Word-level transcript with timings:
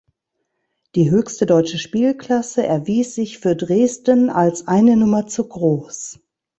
Die 0.95 1.11
höchste 1.11 1.45
deutsche 1.45 1.77
Spielklasse 1.77 2.65
erwies 2.65 3.13
sich 3.13 3.37
für 3.37 3.55
Dresden 3.55 4.31
als 4.31 4.67
eine 4.67 4.95
Nummer 4.97 5.27
zu 5.27 5.47
groß. 5.47 6.19